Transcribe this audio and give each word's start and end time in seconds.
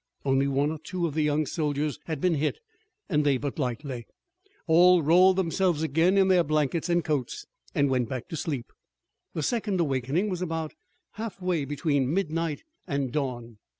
Only 0.25 0.47
one 0.47 0.71
or 0.71 0.79
two 0.79 1.05
of 1.05 1.13
the 1.13 1.21
young 1.21 1.45
soldiers 1.45 1.99
had 2.05 2.19
been 2.19 2.33
hurt 2.39 2.57
and 3.07 3.23
they 3.23 3.37
but 3.37 3.59
lightly. 3.59 4.07
All 4.65 5.03
rolled 5.03 5.35
themselves 5.35 5.83
again 5.83 6.17
in 6.17 6.27
their 6.27 6.43
blankets 6.43 6.89
and 6.89 7.05
coats 7.05 7.45
and 7.75 7.87
went 7.87 8.09
back 8.09 8.27
to 8.29 8.35
sleep. 8.35 8.71
The 9.35 9.43
second 9.43 9.79
awakening 9.79 10.27
was 10.27 10.41
about 10.41 10.73
half 11.21 11.39
way 11.39 11.65
between 11.65 12.11
midnight 12.11 12.63
and 12.87 13.11
dawn. 13.11 13.59